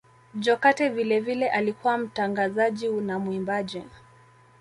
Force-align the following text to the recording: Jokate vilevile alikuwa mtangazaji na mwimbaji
Jokate 0.35 0.89
vilevile 0.89 1.49
alikuwa 1.49 1.97
mtangazaji 1.97 2.87
na 2.87 3.19
mwimbaji 3.19 3.83